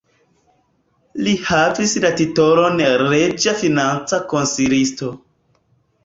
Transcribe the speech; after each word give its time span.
Li 1.25 1.33
havis 1.49 1.91
la 2.05 2.09
titolon 2.21 2.81
reĝa 3.11 3.53
financa 3.59 4.19
konsilisto. 4.33 5.11